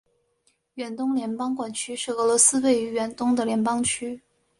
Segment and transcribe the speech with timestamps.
[0.73, 4.19] 远东联邦管区是俄罗斯位于远东的联邦区。